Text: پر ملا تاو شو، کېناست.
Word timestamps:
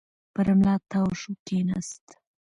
پر 0.33 0.47
ملا 0.59 0.75
تاو 0.91 1.09
شو، 1.19 1.31
کېناست. 1.45 2.05